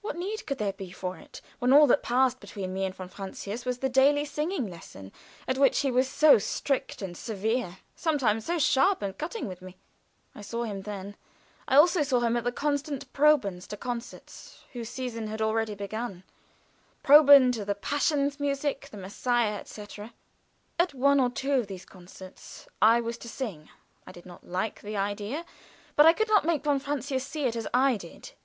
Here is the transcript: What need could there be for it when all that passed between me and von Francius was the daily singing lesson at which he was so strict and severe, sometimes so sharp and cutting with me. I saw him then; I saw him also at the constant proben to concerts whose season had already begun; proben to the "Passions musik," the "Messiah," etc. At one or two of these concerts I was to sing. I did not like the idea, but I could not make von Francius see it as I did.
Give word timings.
What 0.00 0.16
need 0.16 0.44
could 0.44 0.58
there 0.58 0.72
be 0.72 0.90
for 0.90 1.16
it 1.18 1.40
when 1.60 1.72
all 1.72 1.86
that 1.86 2.02
passed 2.02 2.40
between 2.40 2.74
me 2.74 2.84
and 2.84 2.92
von 2.92 3.08
Francius 3.08 3.64
was 3.64 3.78
the 3.78 3.88
daily 3.88 4.24
singing 4.24 4.66
lesson 4.66 5.12
at 5.46 5.56
which 5.56 5.82
he 5.82 5.90
was 5.92 6.08
so 6.08 6.36
strict 6.38 7.00
and 7.00 7.16
severe, 7.16 7.78
sometimes 7.94 8.44
so 8.46 8.58
sharp 8.58 9.02
and 9.02 9.16
cutting 9.16 9.46
with 9.46 9.62
me. 9.62 9.76
I 10.34 10.42
saw 10.42 10.64
him 10.64 10.80
then; 10.82 11.14
I 11.68 11.74
saw 11.86 12.18
him 12.18 12.34
also 12.34 12.38
at 12.38 12.42
the 12.42 12.50
constant 12.50 13.12
proben 13.12 13.60
to 13.68 13.76
concerts 13.76 14.64
whose 14.72 14.88
season 14.88 15.28
had 15.28 15.40
already 15.40 15.76
begun; 15.76 16.24
proben 17.04 17.52
to 17.52 17.64
the 17.64 17.76
"Passions 17.76 18.40
musik," 18.40 18.88
the 18.90 18.96
"Messiah," 18.96 19.58
etc. 19.60 20.12
At 20.76 20.92
one 20.92 21.20
or 21.20 21.30
two 21.30 21.52
of 21.52 21.68
these 21.68 21.84
concerts 21.84 22.66
I 22.92 23.00
was 23.00 23.16
to 23.18 23.28
sing. 23.28 23.68
I 24.08 24.10
did 24.10 24.26
not 24.26 24.42
like 24.42 24.80
the 24.80 24.96
idea, 24.96 25.44
but 25.94 26.04
I 26.04 26.14
could 26.14 26.26
not 26.26 26.44
make 26.44 26.64
von 26.64 26.80
Francius 26.80 27.24
see 27.24 27.44
it 27.44 27.54
as 27.54 27.68
I 27.72 27.96
did. 27.96 28.32